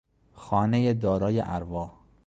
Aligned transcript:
خانهی 0.33 0.93
دارای 0.93 1.39
ارواح 1.45 1.91